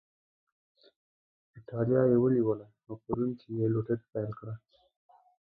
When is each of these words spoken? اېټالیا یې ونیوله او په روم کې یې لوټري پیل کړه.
اېټالیا 1.55 2.01
یې 2.11 2.17
ونیوله 2.19 2.67
او 2.87 2.93
په 3.03 3.09
روم 3.17 3.31
کې 3.39 3.49
یې 3.59 3.65
لوټري 3.73 4.03
پیل 4.11 4.31
کړه. 4.39 4.53